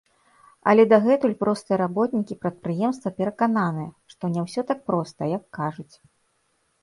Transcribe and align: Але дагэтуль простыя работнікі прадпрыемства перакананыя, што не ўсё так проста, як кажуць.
Але 0.71 0.83
дагэтуль 0.91 1.35
простыя 1.41 1.77
работнікі 1.81 2.37
прадпрыемства 2.45 3.09
перакананыя, 3.19 3.89
што 4.13 4.23
не 4.37 4.41
ўсё 4.45 4.61
так 4.69 4.79
проста, 4.87 5.21
як 5.37 5.43
кажуць. 5.61 5.95